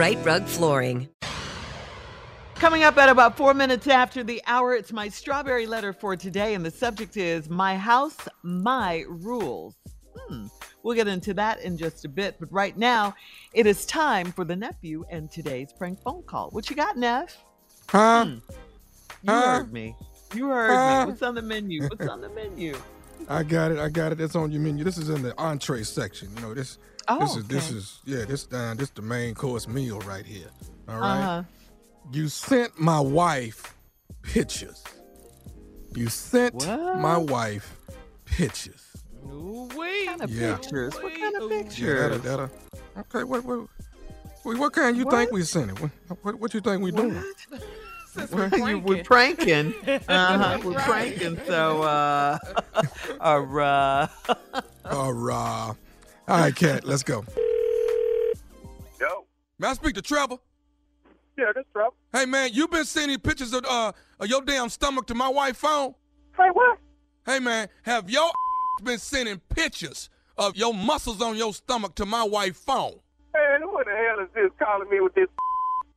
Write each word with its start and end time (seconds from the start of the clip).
Rite 0.00 0.24
Rug 0.24 0.46
Flooring. 0.46 1.10
Coming 2.54 2.84
up 2.84 2.96
at 2.96 3.10
about 3.10 3.36
four 3.36 3.52
minutes 3.52 3.86
after 3.86 4.24
the 4.24 4.40
hour, 4.46 4.74
it's 4.74 4.94
my 4.94 5.10
strawberry 5.10 5.66
letter 5.66 5.92
for 5.92 6.16
today, 6.16 6.54
and 6.54 6.64
the 6.64 6.70
subject 6.70 7.18
is 7.18 7.50
My 7.50 7.76
House, 7.76 8.16
My 8.42 9.04
Rules. 9.06 9.74
Hmm. 10.16 10.46
We'll 10.82 10.96
get 10.96 11.06
into 11.06 11.34
that 11.34 11.60
in 11.60 11.76
just 11.76 12.06
a 12.06 12.08
bit, 12.08 12.36
but 12.40 12.50
right 12.50 12.74
now, 12.78 13.14
it 13.52 13.66
is 13.66 13.84
time 13.84 14.32
for 14.32 14.46
the 14.46 14.56
nephew 14.56 15.04
and 15.10 15.30
today's 15.30 15.70
prank 15.70 16.00
phone 16.00 16.22
call. 16.22 16.48
What 16.52 16.70
you 16.70 16.76
got, 16.76 16.96
Neff? 16.96 17.36
Huh? 17.90 18.24
Hmm. 18.24 18.32
You 18.32 18.40
Huh? 19.34 19.42
heard 19.58 19.70
me. 19.70 19.94
You 20.34 20.48
heard 20.48 20.78
Huh? 20.78 21.00
me. 21.04 21.10
What's 21.10 21.22
on 21.22 21.34
the 21.34 21.42
menu? 21.42 21.86
What's 21.86 22.08
on 22.08 22.22
the 22.22 22.30
menu? 22.30 22.74
I 23.28 23.42
got 23.42 23.70
it. 23.72 23.78
I 23.78 23.88
got 23.88 24.12
it. 24.12 24.20
It's 24.20 24.34
on 24.36 24.50
your 24.50 24.60
menu. 24.60 24.84
This 24.84 24.98
is 24.98 25.08
in 25.08 25.22
the 25.22 25.36
entree 25.38 25.82
section. 25.82 26.28
You 26.36 26.42
know 26.42 26.54
this. 26.54 26.78
Oh, 27.08 27.18
this 27.20 27.36
is 27.36 27.44
this 27.48 27.70
is 27.70 27.98
yeah. 28.04 28.24
This 28.24 28.44
down. 28.44 28.76
This 28.76 28.90
the 28.90 29.02
main 29.02 29.34
course 29.34 29.66
meal 29.68 29.98
right 30.00 30.24
here. 30.26 30.48
All 30.88 30.98
right. 30.98 31.20
Uh-huh. 31.20 31.42
You 32.12 32.28
sent 32.28 32.78
my 32.80 32.98
wife 33.00 33.74
pictures. 34.22 34.82
You 35.94 36.08
sent 36.08 36.54
What? 36.54 36.98
my 36.98 37.16
wife 37.18 37.76
pictures. 38.24 38.86
What 39.22 40.06
kind 40.06 40.22
of 40.22 40.30
Yeah. 40.30 40.56
pictures? 40.56 40.94
What 40.94 41.14
kind 41.14 41.36
of 41.36 41.42
Yeah, 41.50 41.62
pictures? 41.62 42.10
that, 42.12 42.22
that, 42.22 42.40
uh, 42.40 42.48
okay. 43.00 43.24
What 43.24 43.44
what 43.44 43.68
what, 44.42 44.58
what 44.58 44.72
kind 44.72 44.96
you 44.96 45.08
think 45.10 45.30
we 45.32 45.42
sent 45.42 45.70
it? 45.70 45.80
What, 45.80 45.90
what 46.22 46.34
what 46.40 46.54
you 46.54 46.60
think 46.60 46.82
we 46.82 46.90
doing? 46.90 47.22
You- 48.16 48.78
We're 48.78 49.04
pranking. 49.04 49.74
Uh-huh. 50.08 50.58
We're 50.64 50.74
pranking. 50.80 51.38
So, 51.46 51.82
uh, 51.82 52.38
uh, 53.20 54.06
All 54.90 55.12
right. 55.12 55.74
All 56.28 56.38
right, 56.38 56.54
cat. 56.54 56.84
Let's 56.84 57.02
go. 57.02 57.24
Yo. 59.00 59.26
May 59.58 59.68
I 59.68 59.74
speak 59.74 59.94
to 59.94 60.02
Trevor? 60.02 60.36
Yeah, 61.38 61.52
this 61.54 61.64
Trevor. 61.72 61.90
Hey 62.12 62.26
man, 62.26 62.50
you 62.52 62.68
been 62.68 62.84
sending 62.84 63.18
pictures 63.18 63.52
of 63.54 63.64
uh 63.66 63.92
of 64.18 64.26
your 64.28 64.42
damn 64.42 64.68
stomach 64.68 65.06
to 65.06 65.14
my 65.14 65.28
wife's 65.28 65.58
phone? 65.58 65.94
Hey, 66.36 66.48
what? 66.52 66.78
Hey 67.24 67.38
man, 67.38 67.68
have 67.82 68.10
your 68.10 68.30
been 68.82 68.98
sending 68.98 69.38
pictures 69.54 70.10
of 70.36 70.56
your 70.56 70.74
muscles 70.74 71.22
on 71.22 71.36
your 71.36 71.54
stomach 71.54 71.94
to 71.96 72.06
my 72.06 72.24
wife's 72.24 72.60
phone? 72.60 72.94
Man, 73.34 73.62
who 73.62 73.82
the 73.84 73.90
hell 73.90 74.24
is 74.24 74.28
this 74.34 74.50
calling 74.58 74.88
me 74.90 75.00
with 75.00 75.14
this? 75.14 75.28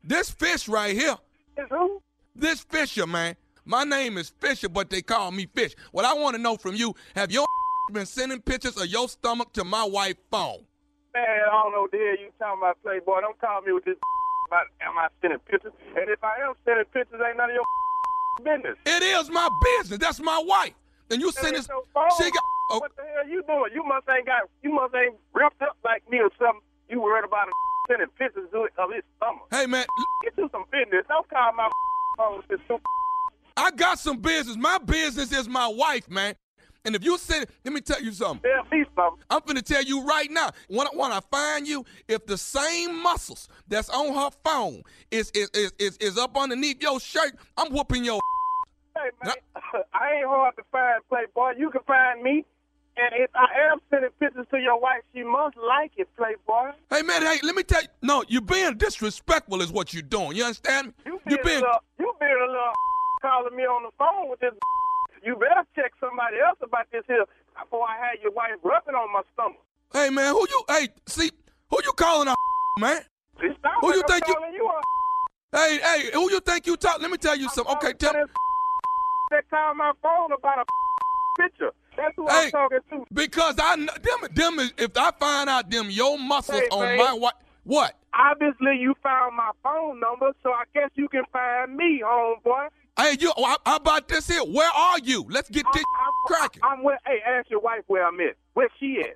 This 0.03 0.29
fish 0.29 0.67
right 0.67 0.93
here. 0.95 1.15
Is 1.57 1.65
who? 1.69 2.01
This 2.35 2.61
Fisher, 2.61 3.05
man. 3.07 3.35
My 3.65 3.83
name 3.83 4.17
is 4.17 4.29
Fisher, 4.29 4.67
but 4.69 4.89
they 4.89 5.01
call 5.01 5.31
me 5.31 5.47
Fish. 5.53 5.75
What 5.91 6.03
I 6.03 6.13
want 6.13 6.35
to 6.35 6.41
know 6.41 6.57
from 6.57 6.75
you, 6.75 6.95
have 7.15 7.31
your 7.31 7.45
been 7.93 8.05
sending 8.05 8.41
pictures 8.41 8.75
of 8.77 8.87
your 8.87 9.07
stomach 9.07 9.53
to 9.53 9.63
my 9.63 9.83
wife's 9.83 10.19
phone? 10.31 10.65
Man, 11.13 11.23
I 11.23 11.51
don't 11.63 11.71
know 11.71 11.87
the 11.91 11.97
hell 11.97 12.17
you 12.25 12.31
talking 12.39 12.59
about, 12.59 12.81
Playboy. 12.81 13.21
Don't 13.21 13.39
call 13.39 13.61
me 13.61 13.71
with 13.71 13.85
this 13.85 13.95
about 14.47 14.65
am 14.81 14.97
I 14.97 15.07
sending 15.21 15.39
pictures. 15.39 15.73
And 15.95 16.09
if 16.09 16.23
I 16.23 16.41
am 16.41 16.53
sending 16.65 16.85
pictures, 16.85 17.21
ain't 17.25 17.37
none 17.37 17.49
of 17.51 17.55
your 17.55 17.63
business. 18.43 18.77
It 18.85 19.03
is 19.03 19.29
my 19.29 19.47
business. 19.79 19.99
That's 19.99 20.19
my 20.19 20.41
wife. 20.45 20.73
And 21.11 21.21
you 21.21 21.31
send 21.31 21.55
this. 21.55 21.65
She 21.65 22.31
got. 22.31 22.43
Oh, 22.71 22.79
What 22.79 22.95
the 22.95 23.03
hell 23.13 23.27
you 23.29 23.43
doing? 23.45 23.71
You 23.75 23.83
must 23.85 24.09
ain't 24.09 24.25
got. 24.25 24.49
You 24.63 24.73
must 24.73 24.95
ain't 24.95 25.15
ripped 25.33 25.61
up 25.61 25.77
like 25.85 26.01
me 26.09 26.17
or 26.17 26.31
something. 26.39 26.63
You 26.89 26.99
worried 27.01 27.25
about 27.25 27.47
a 27.47 27.51
sending 27.87 28.07
pictures 28.17 28.49
of 28.53 28.89
his 28.91 29.03
stomach. 29.17 29.45
hey 29.51 29.67
man, 29.67 29.85
Get 30.23 30.33
you 30.37 30.49
some 30.51 30.63
business. 30.71 31.05
Don't 31.07 31.29
call 31.29 31.53
my 31.53 31.69
phone 32.17 32.37
with 32.37 32.47
this. 32.47 32.79
I 33.55 33.71
got 33.71 33.99
some 33.99 34.17
business. 34.17 34.57
My 34.57 34.77
business 34.79 35.31
is 35.31 35.47
my 35.47 35.67
wife, 35.67 36.09
man. 36.09 36.35
And 36.85 36.95
if 36.95 37.03
you 37.03 37.17
send, 37.17 37.45
let 37.63 37.73
me 37.73 37.79
tell 37.79 38.01
you 38.01 38.11
something. 38.11 38.41
Tell 38.49 38.77
me 38.77 38.83
something. 38.95 39.23
I'm 39.29 39.41
finna 39.41 39.61
tell 39.61 39.83
you 39.83 40.03
right 40.05 40.29
now. 40.29 40.49
When, 40.67 40.85
I- 40.85 40.89
when 40.93 41.11
I 41.11 41.21
find 41.31 41.65
you, 41.67 41.85
if 42.07 42.25
the 42.25 42.37
same 42.37 43.01
muscles 43.01 43.47
that's 43.67 43.89
on 43.89 44.13
her 44.13 44.29
phone 44.43 44.81
is 45.09 45.31
is, 45.31 45.49
is, 45.53 45.71
is, 45.79 45.97
is 45.97 46.17
up 46.17 46.35
underneath 46.37 46.81
your 46.81 46.99
shirt, 46.99 47.35
I'm 47.57 47.71
whooping 47.71 48.03
your. 48.03 48.19
Hey 48.97 49.09
man, 49.23 49.33
I 49.93 50.15
ain't 50.17 50.27
hard 50.27 50.55
to 50.57 50.63
find, 50.71 51.01
Playboy. 51.09 51.53
You 51.57 51.69
can 51.69 51.81
find 51.87 52.21
me. 52.21 52.43
And 52.95 53.09
if 53.15 53.29
I 53.35 53.47
am 53.71 53.79
sending 53.89 54.11
pictures 54.19 54.45
to 54.51 54.57
your 54.59 54.79
wife, 54.79 55.01
she 55.13 55.23
must 55.23 55.57
like 55.57 55.91
it, 55.97 56.07
Playboy. 56.15 56.71
Hey 56.91 57.01
man, 57.01 57.21
hey, 57.23 57.39
let 57.41 57.55
me 57.55 57.63
tell 57.63 57.81
you. 57.81 57.87
No, 58.03 58.23
you're 58.27 58.41
being 58.41 58.77
disrespectful 58.77 59.61
is 59.61 59.71
what 59.71 59.93
you're 59.93 60.03
doing. 60.03 60.37
You 60.37 60.43
understand 60.43 60.87
me? 60.87 60.93
You 61.05 61.13
You 61.25 61.37
being, 61.37 61.43
being 61.43 61.57
a 61.57 61.65
little, 61.65 61.79
you 61.99 62.13
being 62.19 62.31
a 62.31 62.45
little 62.45 62.71
calling 63.21 63.55
me 63.55 63.63
on 63.63 63.83
the 63.83 63.91
phone 63.97 64.29
with 64.29 64.39
this. 64.39 64.53
You 65.25 65.37
better 65.37 65.63
check 65.73 65.93
somebody 66.01 66.35
else 66.45 66.57
about 66.61 66.91
this 66.91 67.05
here 67.07 67.23
before 67.57 67.87
I 67.87 67.95
had 67.95 68.19
your 68.21 68.33
wife 68.33 68.59
rubbing 68.61 68.93
on 68.93 69.09
my 69.13 69.21
stomach. 69.33 69.55
Hey 69.93 70.09
man, 70.09 70.33
who 70.33 70.45
you 70.49 70.63
hey, 70.67 70.89
see, 71.07 71.31
who 71.69 71.77
you 71.81 71.93
calling 71.93 72.27
a 72.27 72.35
man? 72.81 72.99
Who 73.39 73.47
like 73.47 73.55
you 73.95 74.01
I'm 74.01 74.07
think 74.09 74.27
you- 74.27 74.35
you 74.53 74.65
a 74.67 75.57
Hey, 75.57 75.79
hey, 75.81 76.09
who 76.13 76.29
you 76.29 76.41
think 76.41 76.67
you 76.67 76.75
talk? 76.75 76.99
Let 77.01 77.09
me 77.09 77.15
tell 77.17 77.37
you 77.37 77.47
something. 77.49 77.73
Okay, 77.77 77.93
tell 77.93 78.11
this 78.11 78.27
that 79.31 79.49
called 79.49 79.77
my 79.77 79.93
phone 80.01 80.33
about 80.33 80.59
a 80.59 80.65
picture. 81.41 81.71
That's 81.97 82.13
who 82.15 82.27
Hey. 82.27 82.45
I'm 82.45 82.51
talking 82.51 82.79
to. 82.91 83.05
because 83.13 83.55
I 83.59 83.75
them 83.75 84.29
them 84.33 84.59
is 84.59 84.73
if 84.77 84.91
I 84.97 85.11
find 85.19 85.49
out 85.49 85.69
them 85.69 85.89
your 85.89 86.17
muscles 86.19 86.59
Hey, 86.61 86.67
on 86.71 86.81
man. 86.81 86.97
my 86.97 87.13
what 87.13 87.41
What? 87.63 87.95
Obviously, 88.13 88.77
you 88.79 88.93
found 89.01 89.35
my 89.35 89.49
phone 89.63 89.99
number, 89.99 90.31
so 90.43 90.51
I 90.51 90.63
guess 90.73 90.89
you 90.95 91.07
can 91.09 91.23
find 91.31 91.75
me, 91.75 92.01
homeboy. 92.05 92.67
Hey, 92.99 93.15
you. 93.19 93.31
oh, 93.35 93.55
How 93.65 93.77
about 93.77 94.07
this 94.07 94.27
here? 94.27 94.41
Where 94.43 94.69
are 94.69 94.99
you? 94.99 95.25
Let's 95.29 95.49
get 95.49 95.65
this 95.73 95.83
cracking. 96.27 96.61
I'm 96.63 96.83
with. 96.83 96.99
Hey, 97.07 97.19
ask 97.25 97.49
your 97.49 97.61
wife 97.61 97.81
where 97.87 98.05
I'm 98.05 98.19
at. 98.19 98.35
Where 98.53 98.69
she 98.79 98.99
at? 98.99 99.15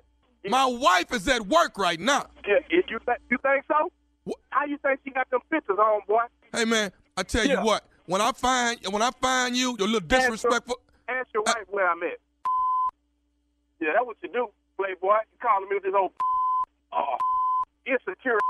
My 0.50 0.64
wife 0.66 1.12
is 1.12 1.28
at 1.28 1.42
work 1.46 1.78
right 1.78 2.00
now. 2.00 2.26
Yeah, 2.46 2.56
if 2.70 2.86
you 2.90 2.98
think 3.04 3.18
you 3.30 3.38
think 3.42 3.64
so? 3.68 3.92
Wh- 4.26 4.32
How 4.50 4.64
you 4.64 4.78
think 4.78 4.98
she 5.04 5.10
got 5.10 5.30
them 5.30 5.40
pictures, 5.50 5.76
homeboy? 5.78 6.26
Hey 6.52 6.64
man, 6.64 6.90
I 7.16 7.22
tell 7.22 7.44
Yeah. 7.46 7.60
you 7.60 7.66
what. 7.66 7.84
When 8.06 8.20
I 8.20 8.32
find 8.32 8.78
when 8.90 9.02
I 9.02 9.10
find 9.20 9.54
you, 9.56 9.76
you're 9.78 9.86
a 9.86 9.90
little 9.90 10.08
disrespectful. 10.08 10.80
Ask 11.08 11.28
your 11.34 11.42
uh, 11.46 11.52
wife 11.54 11.66
where 11.68 11.88
I'm 11.88 12.02
at. 12.02 12.18
Yeah, 13.80 13.90
that's 13.94 14.06
what 14.06 14.16
you 14.22 14.28
do, 14.32 14.48
playboy. 14.76 15.22
You 15.32 15.38
calling 15.40 15.68
me 15.68 15.76
with 15.76 15.84
this 15.84 15.94
old 15.96 16.12
oh 16.92 17.16
insecure. 17.86 18.38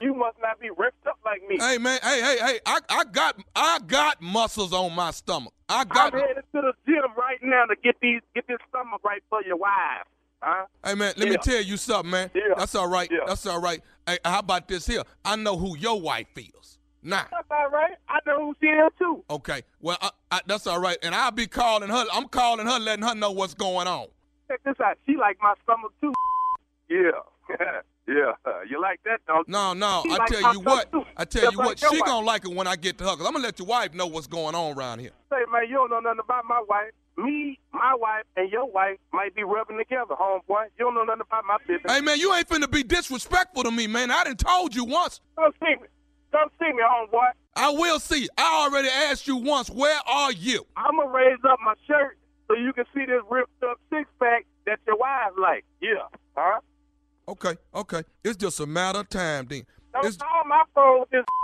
You 0.00 0.14
must 0.14 0.36
not 0.40 0.60
be 0.60 0.70
ripped 0.70 1.04
up 1.08 1.18
like 1.24 1.42
me. 1.48 1.58
Hey 1.58 1.76
man, 1.76 1.98
hey 2.04 2.20
hey 2.22 2.38
hey, 2.38 2.60
I 2.64 2.78
I 2.88 3.02
got 3.02 3.36
I 3.56 3.80
got 3.84 4.22
muscles 4.22 4.72
on 4.72 4.94
my 4.94 5.10
stomach. 5.10 5.52
I 5.68 5.82
got. 5.84 6.14
I'm 6.14 6.20
headed 6.20 6.44
to 6.54 6.60
the 6.60 6.72
gym 6.86 7.02
right 7.16 7.38
now 7.42 7.64
to 7.64 7.74
get 7.82 7.96
these 8.00 8.20
get 8.32 8.46
this 8.46 8.58
stomach 8.68 9.00
right 9.04 9.20
for 9.28 9.42
your 9.42 9.56
wife. 9.56 10.06
Huh? 10.40 10.66
Hey 10.84 10.94
man, 10.94 11.14
let 11.16 11.28
me 11.28 11.36
tell 11.42 11.60
you 11.60 11.76
something, 11.76 12.12
man. 12.12 12.30
Yeah. 12.32 12.42
That's 12.56 12.76
all 12.76 12.86
right. 12.88 13.10
Yeah. 13.10 13.24
That's 13.26 13.44
all 13.44 13.60
right. 13.60 13.82
Hey, 14.06 14.18
how 14.24 14.38
about 14.38 14.68
this 14.68 14.86
here? 14.86 15.02
I 15.24 15.34
know 15.34 15.56
who 15.58 15.76
your 15.76 16.00
wife 16.00 16.28
feels. 16.32 16.78
Now, 17.02 17.26
That's 17.32 17.48
all 17.50 17.68
right. 17.70 17.96
I 18.08 18.18
know 18.24 18.46
who 18.46 18.54
she 18.60 18.68
is 18.68 18.92
too. 19.00 19.24
okay. 19.30 19.62
Well, 19.80 19.98
I, 20.00 20.10
I, 20.30 20.40
that's 20.46 20.68
all 20.68 20.80
right. 20.80 20.96
And 21.02 21.12
I'll 21.12 21.32
be 21.32 21.48
calling 21.48 21.88
her. 21.90 22.04
I'm 22.12 22.28
calling 22.28 22.66
her, 22.68 22.78
letting 22.78 23.04
her 23.04 23.16
know 23.16 23.32
what's 23.32 23.54
going 23.54 23.88
on. 23.88 24.06
Check 24.48 24.60
this 24.64 24.74
out. 24.82 24.96
She 25.06 25.16
like 25.16 25.38
my 25.42 25.54
stomach 25.62 25.92
too. 26.00 26.12
Yeah. 26.88 27.10
yeah. 28.08 28.32
You 28.68 28.80
like 28.80 29.00
that, 29.04 29.20
don't? 29.26 29.46
No, 29.48 29.74
no. 29.74 30.02
She 30.04 30.12
I 30.12 30.16
like 30.16 30.28
tell 30.28 30.52
you 30.54 30.60
what. 30.60 30.90
too. 30.90 31.04
I 31.16 31.24
tell 31.24 31.42
Just 31.42 31.52
you 31.52 31.58
like 31.58 31.66
what. 31.66 31.78
She 31.78 31.86
wife. 32.00 32.06
gonna 32.06 32.26
like 32.26 32.44
it 32.44 32.54
when 32.54 32.66
I 32.66 32.76
get 32.76 32.98
to 32.98 33.04
her. 33.04 33.16
Cause 33.16 33.26
I'm 33.26 33.32
gonna 33.32 33.44
let 33.44 33.58
your 33.58 33.68
wife 33.68 33.94
know 33.94 34.06
what's 34.06 34.26
going 34.26 34.54
on 34.54 34.76
around 34.76 35.00
here. 35.00 35.10
Say, 35.30 35.36
man, 35.52 35.68
you 35.68 35.74
don't 35.76 35.90
know 35.90 36.00
nothing 36.00 36.20
about 36.24 36.44
my 36.46 36.62
wife. 36.68 36.92
Me, 37.16 37.58
my 37.72 37.94
wife, 37.98 38.22
and 38.36 38.50
your 38.50 38.70
wife 38.70 38.96
might 39.12 39.34
be 39.34 39.42
rubbing 39.42 39.76
together, 39.76 40.14
homeboy. 40.14 40.66
You 40.78 40.84
don't 40.84 40.94
know 40.94 41.02
nothing 41.02 41.22
about 41.22 41.44
my 41.44 41.58
business. 41.66 41.92
Hey 41.92 42.00
man, 42.00 42.18
you 42.18 42.32
ain't 42.32 42.48
finna 42.48 42.70
be 42.70 42.82
disrespectful 42.82 43.64
to 43.64 43.70
me, 43.70 43.86
man. 43.86 44.10
I 44.10 44.24
done 44.24 44.36
told 44.36 44.74
you 44.74 44.84
once. 44.84 45.20
Come 45.36 45.52
see 45.60 45.74
me. 45.80 45.88
Come 46.32 46.48
see 46.58 46.72
me, 46.72 46.82
homeboy. 46.82 47.30
I 47.56 47.70
will 47.70 47.98
see. 47.98 48.28
I 48.38 48.64
already 48.64 48.88
asked 48.88 49.26
you 49.26 49.36
once. 49.36 49.68
Where 49.68 49.98
are 50.06 50.32
you? 50.32 50.64
I'm 50.76 50.96
going 50.96 51.08
to 51.08 51.12
raise 51.12 51.38
up 51.48 51.58
my 51.64 51.74
shirt 51.88 52.16
so 52.48 52.54
you 52.54 52.72
can 52.72 52.84
see 52.94 53.04
this 53.06 53.22
ripped 53.30 53.62
up 53.62 53.78
six 53.92 54.08
pack 54.20 54.44
that 54.66 54.78
your 54.86 54.96
wife 54.96 55.32
like. 55.40 55.64
Yeah. 55.80 56.02
Huh? 56.36 56.60
Okay, 57.28 57.56
okay. 57.74 58.02
It's 58.24 58.36
just 58.36 58.58
a 58.60 58.66
matter 58.66 59.00
of 59.00 59.08
time, 59.08 59.46
then. 59.48 59.62
Don't 59.92 60.06
It's, 60.06 60.16
call 60.16 60.44
my 60.46 60.62
phone 60.74 61.00
with 61.00 61.10
this. 61.10 61.24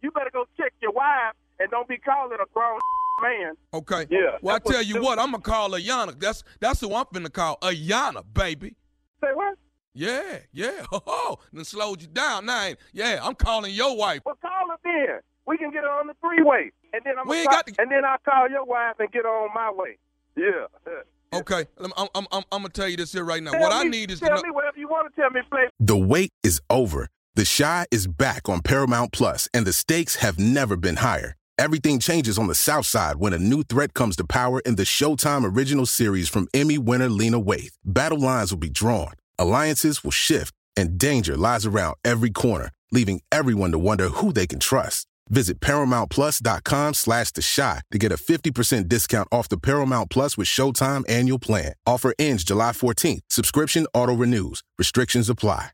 You 0.00 0.12
better 0.12 0.30
go 0.32 0.44
check 0.56 0.72
your 0.80 0.92
wife 0.92 1.34
and 1.58 1.68
don't 1.72 1.88
be 1.88 1.98
calling 1.98 2.38
a 2.40 2.44
grown 2.54 2.78
man. 3.22 3.54
okay. 3.74 4.06
Yeah, 4.08 4.36
Well, 4.40 4.54
I 4.54 4.58
tell 4.60 4.80
you 4.82 5.02
what. 5.02 5.18
I'm 5.18 5.32
gonna 5.32 5.42
call 5.42 5.70
Ayana. 5.70 6.18
That's 6.20 6.44
that's 6.60 6.80
who 6.80 6.94
I'm 6.94 7.04
finna 7.06 7.32
call. 7.32 7.58
Ayana, 7.62 8.22
baby. 8.32 8.76
Say 9.20 9.30
what? 9.34 9.58
Yeah, 9.94 10.38
yeah. 10.52 10.84
Oh, 10.92 11.38
then 11.52 11.64
slowed 11.64 12.00
you 12.00 12.06
down. 12.06 12.46
Now, 12.46 12.70
yeah, 12.92 13.18
I'm 13.20 13.34
calling 13.34 13.74
your 13.74 13.96
wife. 13.96 14.20
Well, 14.24 14.38
call 14.40 14.68
her 14.70 14.76
then. 14.84 15.18
We 15.46 15.58
can 15.58 15.72
get 15.72 15.82
her 15.82 15.90
on 15.90 16.06
the 16.06 16.14
three 16.20 16.44
way, 16.44 16.70
and 16.92 17.02
then 17.04 17.14
I'm 17.18 17.26
We 17.26 17.38
ain't 17.38 17.48
call, 17.48 17.56
got 17.56 17.66
to- 17.66 17.74
and 17.82 17.90
then 17.90 18.04
I'll 18.04 18.18
call 18.18 18.48
your 18.48 18.64
wife 18.66 18.94
and 19.00 19.10
get 19.10 19.24
her 19.24 19.28
on 19.28 19.48
my 19.52 19.72
way. 19.72 19.98
Yeah. 20.38 20.92
Okay, 21.30 21.66
I'm, 21.78 21.92
I'm, 21.98 22.08
I'm, 22.14 22.26
I'm 22.32 22.42
gonna 22.50 22.70
tell 22.70 22.88
you 22.88 22.96
this 22.96 23.12
here 23.12 23.22
right 23.22 23.42
now. 23.42 23.50
Tell 23.50 23.60
what 23.60 23.70
I 23.70 23.82
need 23.82 24.10
is 24.10 24.20
to 24.20 24.26
tell 24.26 24.36
know. 24.36 24.42
me 24.44 24.50
whatever 24.50 24.78
you 24.78 24.88
want 24.88 25.14
to 25.14 25.20
tell 25.20 25.28
me, 25.28 25.40
play. 25.50 25.64
The 25.78 25.94
wait 25.94 26.32
is 26.42 26.62
over. 26.70 27.08
The 27.34 27.44
Chi 27.44 27.84
is 27.90 28.06
back 28.06 28.48
on 28.48 28.62
Paramount 28.62 29.12
Plus, 29.12 29.46
and 29.52 29.66
the 29.66 29.74
stakes 29.74 30.16
have 30.16 30.38
never 30.38 30.74
been 30.74 30.96
higher. 30.96 31.36
Everything 31.58 31.98
changes 31.98 32.38
on 32.38 32.46
the 32.46 32.54
South 32.54 32.86
Side 32.86 33.16
when 33.16 33.34
a 33.34 33.38
new 33.38 33.62
threat 33.62 33.92
comes 33.92 34.16
to 34.16 34.24
power 34.24 34.60
in 34.60 34.76
the 34.76 34.84
Showtime 34.84 35.44
original 35.44 35.84
series 35.84 36.30
from 36.30 36.48
Emmy 36.54 36.78
winner 36.78 37.10
Lena 37.10 37.40
Waithe. 37.40 37.72
Battle 37.84 38.20
lines 38.20 38.50
will 38.50 38.58
be 38.58 38.70
drawn, 38.70 39.12
alliances 39.38 40.02
will 40.02 40.10
shift, 40.10 40.54
and 40.78 40.96
danger 40.96 41.36
lies 41.36 41.66
around 41.66 41.96
every 42.04 42.30
corner, 42.30 42.70
leaving 42.90 43.20
everyone 43.30 43.72
to 43.72 43.78
wonder 43.78 44.08
who 44.08 44.32
they 44.32 44.46
can 44.46 44.60
trust. 44.60 45.06
Visit 45.30 45.60
ParamountPlus.com 45.60 46.94
slash 46.94 47.30
The 47.32 47.42
Chi 47.42 47.80
to 47.90 47.98
get 47.98 48.12
a 48.12 48.16
50% 48.16 48.88
discount 48.88 49.28
off 49.30 49.48
the 49.48 49.58
Paramount 49.58 50.10
Plus 50.10 50.36
with 50.36 50.48
Showtime 50.48 51.04
annual 51.08 51.38
plan. 51.38 51.72
Offer 51.86 52.14
ends 52.18 52.44
July 52.44 52.72
14th. 52.72 53.20
Subscription 53.28 53.86
auto-renews. 53.94 54.62
Restrictions 54.78 55.28
apply. 55.28 55.70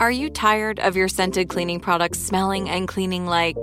Are 0.00 0.10
you 0.10 0.30
tired 0.30 0.80
of 0.80 0.96
your 0.96 1.08
scented 1.08 1.48
cleaning 1.48 1.78
products 1.78 2.18
smelling 2.18 2.68
and 2.68 2.88
cleaning 2.88 3.26
like 3.26 3.56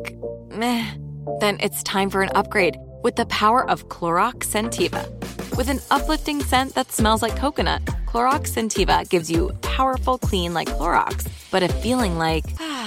meh? 0.52 0.94
Then 1.40 1.58
it's 1.60 1.84
time 1.84 2.10
for 2.10 2.22
an 2.22 2.30
upgrade 2.34 2.78
with 3.04 3.16
the 3.16 3.26
power 3.26 3.70
of 3.70 3.90
Clorox 3.90 4.46
Sentiva. 4.46 5.04
With 5.58 5.70
an 5.70 5.80
uplifting 5.92 6.42
scent 6.42 6.76
that 6.76 6.92
smells 6.92 7.22
like 7.22 7.36
coconut, 7.36 7.84
Clorox 8.06 8.54
Sentiva 8.54 9.08
gives 9.10 9.30
you 9.30 9.52
powerful 9.62 10.18
clean 10.18 10.54
like 10.54 10.70
Clorox, 10.70 11.28
but 11.52 11.64
a 11.64 11.68
feeling 11.68 12.18
like 12.18 12.46
ah, 12.60 12.87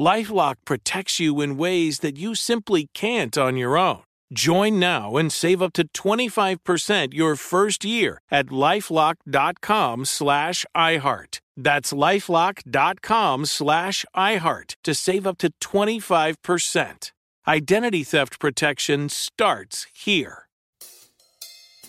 Lifelock 0.00 0.54
protects 0.64 1.20
you 1.20 1.42
in 1.42 1.58
ways 1.58 1.98
that 1.98 2.16
you 2.16 2.34
simply 2.34 2.88
can't 2.94 3.36
on 3.36 3.58
your 3.58 3.76
own. 3.76 4.00
Join 4.32 4.78
now 4.78 5.18
and 5.18 5.30
save 5.30 5.60
up 5.60 5.74
to 5.74 5.86
25% 5.88 7.12
your 7.12 7.36
first 7.36 7.84
year 7.84 8.22
at 8.30 8.46
lifelock.com 8.46 10.06
slash 10.06 10.64
iHeart. 10.74 11.40
That's 11.54 11.92
lifelock.com 11.92 13.44
slash 13.44 14.06
iHeart 14.16 14.74
to 14.84 14.94
save 14.94 15.26
up 15.26 15.36
to 15.38 15.50
25%. 15.60 17.12
Identity 17.46 18.04
theft 18.04 18.40
protection 18.40 19.10
starts 19.10 19.86
here. 19.92 20.48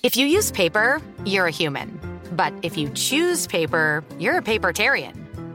If 0.03 0.17
you 0.17 0.25
use 0.25 0.51
paper, 0.51 1.01
you're 1.25 1.47
a 1.47 1.51
human. 1.51 1.97
But 2.33 2.53
if 2.61 2.75
you 2.75 2.89
choose 2.89 3.47
paper, 3.47 4.03
you're 4.19 4.39
a 4.39 4.41
papertarian. 4.41 5.30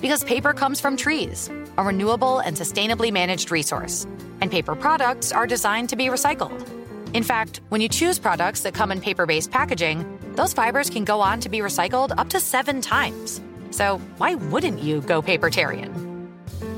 Because 0.00 0.22
paper 0.24 0.52
comes 0.52 0.80
from 0.80 0.96
trees, 0.96 1.50
a 1.76 1.82
renewable 1.82 2.38
and 2.38 2.56
sustainably 2.56 3.12
managed 3.12 3.50
resource. 3.50 4.06
And 4.40 4.50
paper 4.50 4.74
products 4.74 5.32
are 5.32 5.46
designed 5.46 5.88
to 5.88 5.96
be 5.96 6.06
recycled. 6.06 6.66
In 7.14 7.22
fact, 7.22 7.60
when 7.70 7.80
you 7.80 7.88
choose 7.88 8.18
products 8.18 8.60
that 8.60 8.74
come 8.74 8.92
in 8.92 9.00
paper 9.00 9.26
based 9.26 9.50
packaging, 9.50 10.04
those 10.34 10.52
fibers 10.52 10.88
can 10.90 11.04
go 11.04 11.20
on 11.20 11.40
to 11.40 11.48
be 11.48 11.58
recycled 11.58 12.12
up 12.16 12.28
to 12.30 12.40
seven 12.40 12.80
times. 12.80 13.40
So 13.70 13.98
why 14.18 14.34
wouldn't 14.34 14.80
you 14.80 15.00
go 15.02 15.20
papertarian? 15.20 16.30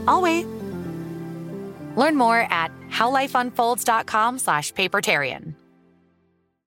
I'll 0.09 0.23
wait. 0.23 0.47
Learn 1.97 2.17
more 2.17 2.41
at 2.50 2.71
howlifeunfolds.com 2.91 4.39
slash 4.39 4.73
papertarian. 4.73 5.55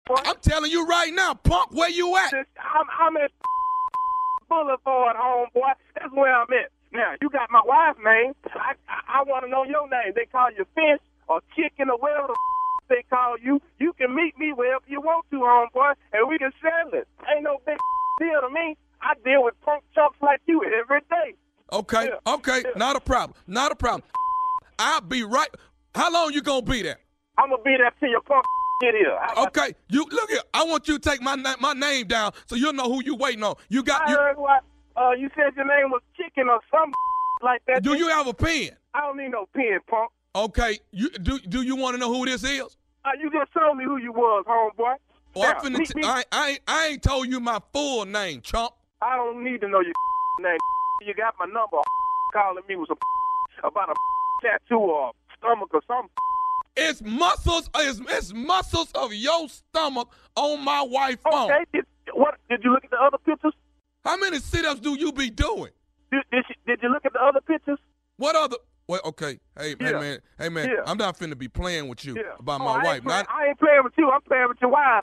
I'm 0.08 0.36
telling 0.42 0.72
you 0.72 0.86
right 0.86 1.12
now, 1.12 1.34
punk, 1.34 1.72
where 1.72 1.88
you 1.88 2.16
at? 2.16 2.32
I'm, 2.34 2.86
I'm 2.98 3.16
at 3.18 3.30
Boulevard, 4.50 5.16
homeboy. 5.16 5.72
That's 5.94 6.12
where 6.12 6.34
I'm 6.34 6.50
at. 6.52 6.68
Now, 6.92 7.14
you 7.22 7.30
got 7.30 7.48
my 7.50 7.62
wife's 7.64 8.00
name. 8.04 8.34
I, 8.52 8.74
I, 8.90 9.20
I 9.20 9.22
want 9.22 9.44
to 9.46 9.50
know 9.50 9.62
your 9.64 9.88
name. 9.88 10.12
They 10.16 10.26
call 10.26 10.50
you 10.50 10.66
Fish 10.74 11.00
or 11.28 11.40
Chicken 11.56 11.88
or 11.88 11.96
whatever 11.98 12.26
the 12.28 12.36
they 12.90 13.04
call 13.08 13.36
you. 13.38 13.62
You 13.78 13.92
can 13.92 14.14
meet 14.16 14.36
me 14.36 14.52
wherever 14.52 14.84
you 14.88 15.00
want 15.00 15.24
to, 15.30 15.36
homeboy, 15.38 15.94
and 16.12 16.28
we 16.28 16.36
can 16.38 16.50
settle 16.60 16.98
it. 16.98 17.06
Ain't 17.32 17.44
no 17.44 17.58
big 17.64 17.78
deal 18.20 18.40
to 18.42 18.50
me. 18.52 18.76
I 19.00 19.14
deal 19.24 19.44
with 19.44 19.54
punk 19.62 19.84
chumps 19.94 20.18
like 20.20 20.40
you 20.46 20.60
every 20.64 21.00
day. 21.08 21.36
Okay, 21.72 22.06
Yeah. 22.10 22.34
okay, 22.34 22.64
not 22.74 22.96
a 22.96 23.00
problem, 23.00 23.36
not 23.46 23.70
a 23.70 23.76
problem. 23.76 24.02
I'll 24.80 25.00
be 25.02 25.22
right. 25.22 25.48
How 25.94 26.12
long 26.12 26.32
you 26.32 26.42
gonna 26.42 26.62
be 26.62 26.82
there? 26.82 26.98
I'm 27.38 27.50
gonna 27.50 27.62
be 27.62 27.76
there 27.78 27.92
till 28.00 28.10
your 28.10 28.22
punk 28.22 28.44
get 28.80 28.94
here. 28.94 29.16
I, 29.20 29.44
Okay, 29.46 29.74
you 29.88 30.06
look 30.10 30.30
here. 30.30 30.40
I 30.54 30.64
want 30.64 30.88
you 30.88 30.98
to 30.98 31.10
take 31.10 31.22
my 31.22 31.34
na- 31.34 31.56
my 31.60 31.72
name 31.72 32.06
down 32.06 32.32
so 32.46 32.56
you'll 32.56 32.72
know 32.72 32.84
who 32.92 33.02
you 33.04 33.14
waiting 33.16 33.42
on. 33.44 33.54
You 33.68 33.82
got 33.82 34.02
I 34.06 34.10
you. 34.10 34.16
heard 34.16 34.36
what 34.38 34.62
uh, 34.96 35.12
you 35.12 35.28
said 35.36 35.54
your 35.56 35.66
name 35.66 35.90
was 35.90 36.02
Chicken 36.16 36.48
or 36.48 36.60
something 36.70 36.92
like 37.42 37.62
that. 37.66 37.82
Do 37.82 37.94
you 37.96 38.08
have 38.08 38.26
a 38.26 38.34
pen? 38.34 38.70
I 38.94 39.00
don't 39.02 39.16
need 39.16 39.30
no 39.30 39.46
pen, 39.54 39.78
punk. 39.88 40.10
Okay, 40.34 40.78
you 40.92 41.10
do. 41.10 41.38
Do 41.40 41.62
you 41.62 41.76
want 41.76 41.94
to 41.94 41.98
know 42.00 42.12
who 42.12 42.24
this 42.24 42.44
is? 42.44 42.76
Uh, 43.04 43.10
you 43.20 43.30
just 43.30 43.52
told 43.52 43.76
me 43.78 43.84
who 43.84 43.96
you 43.96 44.12
was, 44.12 44.44
homeboy. 44.46 44.94
Oh, 45.36 45.42
I'm 45.42 45.56
finna 45.56 45.86
t- 45.86 45.92
me- 45.94 46.02
I, 46.04 46.24
I, 46.32 46.48
ain't- 46.50 46.60
ain't 46.92 47.02
told 47.02 47.28
you 47.28 47.40
my 47.40 47.60
full 47.72 48.04
name, 48.04 48.40
chump. 48.42 48.72
I 49.00 49.16
don't 49.16 49.42
need 49.44 49.60
to 49.62 49.68
know 49.68 49.80
your 49.80 49.92
name. 50.40 50.58
You 51.06 51.14
got 51.14 51.34
my 51.38 51.46
number. 51.46 51.78
Calling 52.34 52.62
me 52.68 52.76
was 52.76 52.88
a 52.90 53.66
about 53.66 53.88
a 53.88 53.94
tattoo 54.42 54.76
or 54.78 55.12
stomach 55.38 55.70
or 55.72 55.80
something. 55.88 56.10
It's 56.82 57.02
muscles. 57.02 57.68
It's, 57.76 58.00
it's 58.08 58.32
muscles 58.32 58.90
of 58.94 59.12
your 59.12 59.48
stomach 59.48 60.08
on 60.36 60.64
my 60.64 60.82
wife's 60.82 61.22
phone. 61.30 61.50
Okay, 61.52 61.64
did, 61.72 61.84
what? 62.14 62.36
Did 62.48 62.60
you 62.64 62.72
look 62.72 62.84
at 62.84 62.90
the 62.90 62.96
other 63.00 63.18
pictures? 63.18 63.52
How 64.04 64.16
many 64.16 64.38
sit-ups 64.38 64.80
do 64.80 64.94
you 64.98 65.12
be 65.12 65.28
doing? 65.30 65.70
Did, 66.10 66.22
did, 66.32 66.44
you, 66.48 66.54
did 66.66 66.78
you 66.82 66.88
look 66.88 67.04
at 67.04 67.12
the 67.12 67.20
other 67.22 67.40
pictures? 67.42 67.78
What 68.16 68.34
other? 68.34 68.56
Well, 68.88 69.00
okay. 69.04 69.38
Hey, 69.58 69.76
hey, 69.78 69.92
man. 69.92 70.18
Hey, 70.38 70.48
man. 70.48 70.68
Yeah. 70.68 70.82
I'm 70.86 70.96
not 70.96 71.18
finna 71.18 71.36
be 71.38 71.48
playing 71.48 71.86
with 71.88 72.04
you 72.04 72.16
Yeah. 72.16 72.22
about 72.38 72.60
Oh, 72.60 72.64
my 72.64 72.70
I 72.70 72.74
ain't 72.76 72.84
wife. 72.84 73.02
play- 73.04 73.14
Not, 73.14 73.26
I 73.30 73.46
ain't 73.48 73.58
playing 73.58 73.80
with 73.84 73.92
you. 73.98 74.10
I'm 74.10 74.20
playing 74.22 74.46
with 74.48 74.58
your 74.60 74.70
wife. 74.70 75.02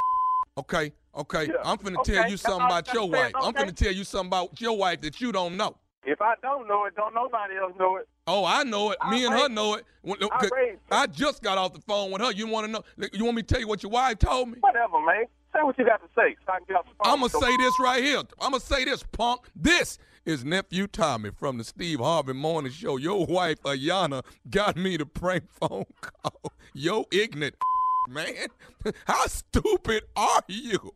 okay, 0.58 0.92
okay. 1.16 1.46
Yeah. 1.46 1.54
I'm 1.64 1.78
finna 1.78 2.00
Okay, 2.00 2.16
tell 2.16 2.30
you 2.30 2.38
something 2.38 2.66
about 2.66 2.92
your 2.94 3.10
wife. 3.10 3.32
I'm 3.42 3.54
finna 3.54 3.76
tell 3.76 3.94
you 3.94 4.04
something 4.04 4.28
about 4.28 4.60
your 4.60 4.76
wife 4.78 5.02
that 5.02 5.22
you 5.22 5.32
don't 5.32 5.56
know. 5.56 5.78
If 6.08 6.22
I 6.22 6.36
don't 6.42 6.70
know 6.70 6.86
it, 6.86 6.96
don't 6.96 7.14
nobody 7.14 7.58
else 7.58 7.74
know 7.78 7.98
it. 7.98 8.08
Oh, 8.28 8.46
I 8.46 8.64
know 8.64 8.92
it. 8.92 8.98
Me 9.10 9.26
I 9.26 9.28
and 9.28 9.34
her 9.42 9.50
know 9.50 9.74
it. 9.74 9.86
I 10.32 10.78
I 10.90 11.08
just 11.08 11.44
got 11.44 11.58
off 11.58 11.74
the 11.74 11.82
phone 11.82 12.12
with 12.12 12.22
her. 12.22 12.32
You 12.32 12.48
want 12.48 12.66
to 12.66 12.72
know? 12.72 12.82
You 13.12 13.26
want 13.26 13.36
me 13.36 13.42
to 13.42 13.48
tell 13.48 13.60
you 13.60 13.68
what 13.68 13.84
your 13.84 13.92
wife 13.92 14.18
told 14.20 14.48
me? 14.48 14.56
Whatever, 14.62 15.02
man. 15.06 15.26
Say 15.54 15.60
what 15.64 15.78
you 15.78 15.84
got 15.84 16.02
to 16.02 16.08
say. 16.16 16.38
So 16.46 16.54
I 16.54 16.60
can 16.60 16.66
get 16.70 16.78
off 16.78 16.86
the 16.86 16.92
phone. 17.04 17.14
I'm 17.14 17.20
gonna 17.20 17.46
say 17.46 17.58
this 17.58 17.74
right 17.82 18.02
here. 18.02 18.20
I'm 18.40 18.52
gonna 18.52 18.62
say 18.62 18.86
this, 18.86 19.04
punk. 19.04 19.42
This 19.54 20.00
is 20.24 20.46
nephew 20.46 20.88
Tommy 20.88 21.32
from 21.32 21.58
the 21.58 21.66
Steve 21.66 22.00
Harvey 22.00 22.32
Morning 22.32 22.72
Show. 22.72 22.96
Your 22.96 23.26
wife 23.26 23.62
Ayana 23.64 24.24
got 24.50 24.78
me 24.78 24.96
the 24.96 25.06
prank 25.06 25.44
phone 25.60 25.84
call. 26.00 26.54
Yo, 26.74 27.04
ignorant 27.12 27.56
man. 28.08 28.48
How 29.06 29.26
stupid 29.26 30.04
are 30.16 30.42
you? 30.48 30.94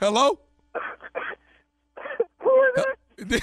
Hello. 0.00 0.38
Who 2.38 2.62
is 2.62 2.84
it? 2.84 2.86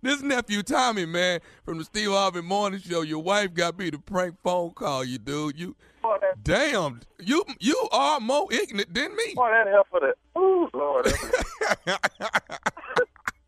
This 0.00 0.22
nephew 0.22 0.62
Tommy, 0.62 1.06
man, 1.06 1.40
from 1.64 1.78
the 1.78 1.84
Steve 1.84 2.10
Harvey 2.10 2.40
Morning 2.40 2.78
Show. 2.78 3.02
Your 3.02 3.20
wife 3.20 3.52
got 3.52 3.76
me 3.76 3.90
the 3.90 3.98
prank 3.98 4.36
phone 4.44 4.70
call. 4.70 5.02
You 5.02 5.18
dude, 5.18 5.58
you 5.58 5.74
Boy, 6.00 6.16
that, 6.20 6.44
damn, 6.44 7.00
you 7.18 7.44
you 7.58 7.88
are 7.90 8.20
more 8.20 8.46
ignorant 8.52 8.94
than 8.94 9.16
me. 9.16 9.34
boy, 9.34 9.50
that 9.50 9.66
hell 9.66 9.86
for 9.90 9.98
that. 9.98 10.14
Ooh, 10.40 10.70
Lord. 10.72 11.06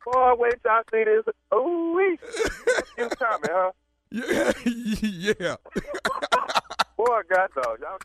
boy, 0.04 0.34
wait 0.38 0.60
till 0.62 0.72
I 0.72 0.82
see 0.90 1.04
this. 1.04 1.24
Ooh, 1.54 1.92
wee. 1.94 2.18
You 2.98 3.08
Tommy, 3.10 3.48
huh? 3.48 3.70
yeah, 4.10 4.52
yeah. 5.38 5.56
Boy, 6.96 7.20
God, 7.32 7.48
dog. 7.54 7.78
Y'all, 7.80 7.98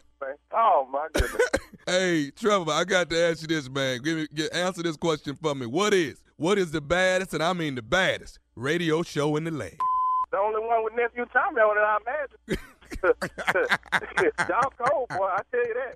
Trevor, 2.35 2.71
I 2.71 2.83
got 2.83 3.09
to 3.11 3.17
ask 3.29 3.41
you 3.41 3.47
this, 3.47 3.69
man. 3.69 4.01
Give 4.01 4.17
me 4.17 4.27
get, 4.33 4.53
answer 4.53 4.83
this 4.83 4.97
question 4.97 5.35
for 5.35 5.55
me. 5.55 5.65
What 5.65 5.93
is 5.93 6.21
what 6.37 6.57
is 6.57 6.71
the 6.71 6.81
baddest, 6.81 7.33
and 7.33 7.41
I 7.41 7.53
mean 7.53 7.75
the 7.75 7.81
baddest, 7.81 8.39
radio 8.55 9.01
show 9.03 9.37
in 9.37 9.45
the 9.45 9.51
land? 9.51 9.77
The 10.31 10.37
only 10.37 10.59
one 10.59 10.83
with 10.83 10.93
nephew 10.95 11.25
Tommy 11.31 11.61
on 11.61 11.77
it, 11.77 11.81
I 11.81 11.97
imagine. 12.01 12.37
Y'all 14.49 14.73
cold, 14.77 15.07
boy. 15.09 15.27
I 15.27 15.41
tell 15.51 15.65
you 15.65 15.73
that. 15.75 15.95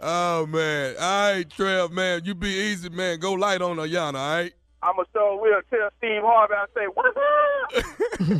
Oh 0.00 0.46
man, 0.46 0.96
all 0.98 1.32
right, 1.32 1.48
Trev, 1.50 1.92
man, 1.92 2.22
you 2.24 2.34
be 2.34 2.48
easy, 2.48 2.88
man. 2.88 3.18
Go 3.18 3.32
light 3.34 3.60
on 3.62 3.76
Ayana, 3.76 4.14
all 4.14 4.36
right? 4.36 4.52
I'm 4.80 4.94
going 4.94 5.06
to 5.06 5.10
show 5.12 5.36
will 5.42 5.60
tell 5.70 5.90
Steve 5.98 6.22
Harvey, 6.24 6.54
I 6.54 6.66
say, 6.72 6.86
what's 6.94 7.16
up? 7.16 7.72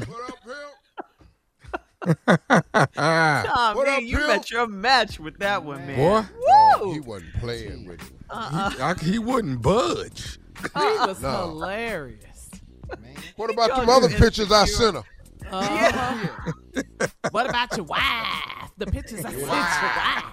What 0.08 0.30
up, 0.30 0.38
pimp? 0.44 0.74
Oh, 2.96 3.72
What 3.74 3.86
man, 3.88 3.96
up, 3.96 4.02
you 4.02 4.16
Pimp? 4.18 4.28
met 4.28 4.50
your 4.52 4.68
match 4.68 5.18
with 5.18 5.36
that 5.40 5.64
one, 5.64 5.84
man. 5.84 5.96
Boy, 5.96 6.20
Woo! 6.38 6.57
He 6.92 7.00
wasn't 7.00 7.34
playing 7.34 7.86
with 7.86 8.00
you. 8.00 8.16
Uh-uh. 8.30 8.70
He, 8.70 8.80
I, 8.80 8.94
he 8.94 9.18
wouldn't 9.18 9.62
budge. 9.62 10.38
He 10.62 10.68
was 10.74 11.20
No. 11.22 11.30
hilarious. 11.48 12.50
What 13.36 13.50
about 13.50 13.70
called 13.70 13.82
them 13.82 13.90
other 13.90 14.08
pictures 14.08 14.50
I 14.50 14.64
sent 14.64 14.96
her? 14.96 15.02
Uh-huh. 15.50 16.52
what 17.30 17.48
about 17.48 17.76
your 17.76 17.84
wife? 17.86 18.70
The 18.76 18.86
pictures 18.86 19.24
I 19.24 19.30
sent 19.30 19.38
your 19.40 19.48
wife. 19.48 20.24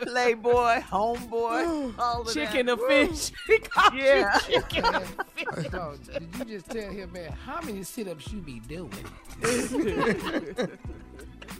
Playboy, 0.00 0.80
homeboy, 0.80 1.94
all 1.98 2.22
of 2.22 2.32
Chicken 2.32 2.66
that. 2.66 2.78
or 2.78 2.88
fish. 2.88 3.30
He 3.46 3.58
called 3.58 3.94
Yeah. 3.94 4.38
you 4.48 4.54
chicken 4.62 4.84
or 4.84 5.00
fish. 5.34 5.70
So, 5.70 5.94
did 6.12 6.28
you 6.38 6.44
just 6.44 6.70
tell 6.70 6.90
him, 6.90 7.12
man, 7.12 7.32
how 7.32 7.60
many 7.62 7.82
sit-ups 7.82 8.32
you 8.32 8.40
be 8.40 8.60
doing? 8.60 8.92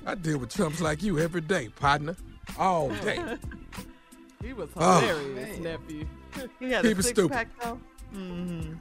I 0.07 0.15
deal 0.15 0.39
with 0.39 0.51
chumps 0.51 0.81
like 0.81 1.03
you 1.03 1.19
every 1.19 1.41
day, 1.41 1.69
partner, 1.69 2.17
all 2.59 2.89
day. 2.89 3.21
He 4.43 4.53
was 4.53 4.69
Oh. 4.77 5.01
hilarious, 5.01 5.59
nephew. 5.59 6.07
He 6.61 6.71
had 6.71 6.83
Keep 6.85 6.97
a 6.97 7.01
it 7.01 7.03
six 7.03 7.09
stupid. 7.19 7.33
pack 7.33 7.49
though. 7.63 7.81
Mm-hmm. 8.15 8.75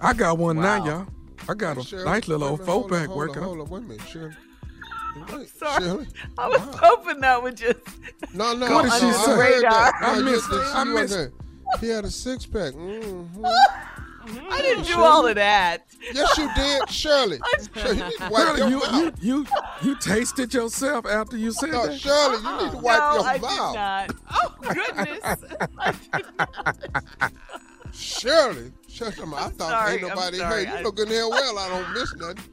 I 0.00 0.12
got 0.12 0.38
one 0.38 0.56
Wow. 0.56 0.62
now, 0.78 0.84
y'all. 0.84 1.06
I 1.48 1.54
got 1.54 1.78
a 1.78 1.82
Shirley, 1.84 2.04
nice 2.04 2.26
little 2.28 2.48
old 2.48 2.64
four 2.64 2.88
pack 2.88 3.08
working 3.08 3.38
on, 3.38 3.42
on. 3.50 3.56
Hold 3.56 3.60
on, 3.60 3.68
wait 3.70 3.78
a 3.78 3.82
minute, 3.82 4.08
Shirley. 4.08 4.34
Wait, 5.32 5.48
Sorry. 5.48 5.82
Shirley. 5.84 6.06
I 6.36 6.48
was 6.48 6.60
hoping 6.82 7.20
that 7.20 7.40
would 7.42 7.56
just. 7.56 7.78
No, 8.34 8.52
no. 8.54 8.66
Go 8.68 8.74
What 8.74 8.82
did 8.84 8.92
she 8.94 9.12
say? 9.12 9.32
heard 9.36 9.62
that. 9.62 9.92
I 10.02 10.20
missed- 10.20 10.50
it. 10.52 10.74
I 10.74 10.84
missed- 10.84 10.94
wasn't- 11.14 11.34
He 11.80 11.88
had 11.88 12.04
a 12.04 12.10
six 12.10 12.44
pack. 12.46 12.74
Mm-hmm. 12.74 13.44
Mm-hmm. 14.26 14.52
I 14.52 14.60
didn't 14.62 14.84
do 14.86 14.98
all 14.98 15.26
of 15.26 15.34
that. 15.36 15.86
Yes, 16.12 16.36
you 16.38 16.48
did, 16.54 16.88
Shirley. 16.90 17.38
Shirley, 17.74 17.96
you 17.98 18.04
need 18.04 18.12
to 18.18 18.28
wipe 18.30 18.56
Shirley, 18.56 18.70
you, 18.70 18.82
you 18.92 19.12
you 19.20 19.46
you 19.82 19.96
tasted 20.00 20.52
yourself 20.54 21.06
after 21.06 21.36
you 21.36 21.52
said 21.52 21.70
No, 21.70 21.86
that. 21.86 21.98
Shirley, 21.98 22.36
you 22.42 22.64
need 22.64 22.72
to 22.72 22.78
wipe 22.78 22.98
no, 22.98 23.14
your 23.14 23.24
I 23.24 23.38
mouth. 23.38 23.72
did 23.72 23.78
not. 23.78 24.10
Oh 24.32 24.54
goodness. 24.62 25.20
I 25.78 25.92
did 25.92 26.26
not. 26.38 27.32
Shirley, 27.92 28.72
shut 28.88 29.16
your 29.16 29.26
mouth. 29.26 29.40
I 29.40 29.48
thought 29.50 29.70
sorry, 29.70 29.92
ain't 29.94 30.02
nobody 30.02 30.36
sorry. 30.38 30.64
heard. 30.64 30.72
You 30.72 30.78
I- 30.78 30.82
look 30.82 30.98
in 30.98 31.08
there 31.08 31.28
well. 31.28 31.58
I 31.58 31.68
don't 31.68 31.92
miss 31.94 32.14
nothing. 32.16 32.44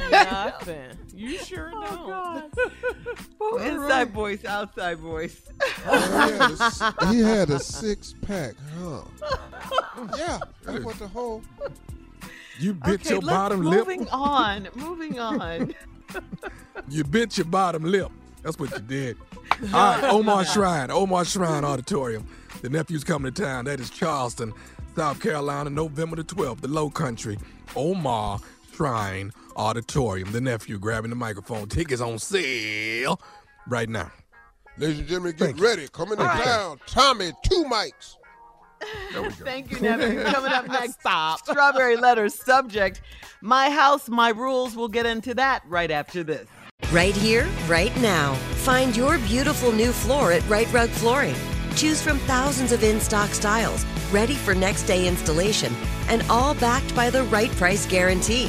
Nothing. 0.00 0.90
You 1.14 1.36
sure 1.38 1.70
Oh, 1.74 1.80
don't. 1.82 2.06
God. 2.08 2.44
Well, 3.38 3.56
inside 3.58 4.10
voice, 4.12 4.44
outside 4.44 4.98
voice. 4.98 5.40
Oh, 5.86 5.98
he, 5.98 6.38
had 6.38 6.50
a, 6.50 6.52
s- 6.54 6.82
he 7.10 7.20
had 7.20 7.50
a 7.50 7.58
six 7.58 8.14
pack, 8.22 8.54
huh? 8.78 9.02
Yeah, 10.16 10.38
that's 10.64 10.84
what 10.84 10.98
the 10.98 11.08
whole. 11.08 11.42
You 12.58 12.72
bit 12.74 13.00
okay, 13.00 13.10
your 13.10 13.20
let's, 13.20 13.36
bottom 13.36 13.62
lip. 13.62 13.86
moving 13.86 14.08
on. 14.08 14.68
Moving 14.74 15.18
on. 15.18 15.74
You 16.88 17.04
bit 17.04 17.36
your 17.38 17.44
bottom 17.44 17.84
lip. 17.84 18.10
That's 18.42 18.58
what 18.58 18.70
you 18.72 18.78
did. 18.80 19.16
All 19.62 19.68
right, 19.94 20.04
Omar 20.04 20.44
Shrine, 20.44 20.90
Omar 20.90 21.24
Shrine 21.24 21.64
Auditorium. 21.64 22.26
The 22.62 22.68
nephew's 22.70 23.04
coming 23.04 23.32
to 23.32 23.42
town. 23.42 23.66
That 23.66 23.78
is 23.80 23.90
Charleston, 23.90 24.52
South 24.96 25.20
Carolina, 25.20 25.70
November 25.70 26.16
the 26.16 26.24
12th, 26.24 26.60
the 26.62 26.68
Low 26.68 26.90
Country. 26.90 27.38
Omar 27.76 28.40
Shrine 28.74 29.32
Auditorium. 29.60 30.32
The 30.32 30.40
nephew 30.40 30.78
grabbing 30.78 31.10
the 31.10 31.16
microphone. 31.16 31.68
Tickets 31.68 32.00
on 32.00 32.18
sale 32.18 33.20
right 33.68 33.88
now. 33.88 34.10
Ladies 34.78 35.00
and 35.00 35.08
gentlemen, 35.08 35.32
get 35.32 35.44
Thank 35.44 35.58
you. 35.58 35.64
ready. 35.64 35.88
Coming 35.88 36.16
to 36.16 36.22
All 36.22 36.28
right. 36.28 36.44
town. 36.44 36.80
Tommy, 36.86 37.32
two 37.44 37.64
mics. 37.64 38.16
Thank 39.44 39.70
you, 39.70 39.80
nephew. 39.80 40.22
Coming 40.24 40.52
up 40.52 40.66
next, 40.66 41.00
stop. 41.00 41.40
Strawberry 41.40 41.96
letters 41.98 42.34
subject: 42.34 43.02
My 43.42 43.68
house, 43.68 44.08
my 44.08 44.30
rules. 44.30 44.74
We'll 44.74 44.88
get 44.88 45.04
into 45.04 45.34
that 45.34 45.62
right 45.68 45.90
after 45.90 46.24
this. 46.24 46.48
Right 46.90 47.14
here, 47.14 47.46
right 47.68 47.94
now. 48.00 48.32
Find 48.64 48.96
your 48.96 49.18
beautiful 49.18 49.70
new 49.72 49.92
floor 49.92 50.32
at 50.32 50.48
Rite 50.48 50.72
Rug 50.72 50.88
Flooring. 50.88 51.36
Choose 51.76 52.00
from 52.00 52.18
thousands 52.20 52.72
of 52.72 52.82
in 52.82 53.00
stock 53.00 53.30
styles, 53.30 53.84
ready 54.10 54.34
for 54.34 54.54
next 54.54 54.84
day 54.84 55.06
installation, 55.06 55.74
and 56.08 56.22
all 56.30 56.54
backed 56.54 56.96
by 56.96 57.10
the 57.10 57.24
right 57.24 57.50
price 57.52 57.84
guarantee. 57.86 58.48